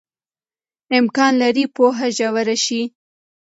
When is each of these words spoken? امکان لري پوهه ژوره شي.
امکان 0.99 1.31
لري 1.41 1.65
پوهه 1.75 2.07
ژوره 2.17 2.55
شي. 2.65 2.81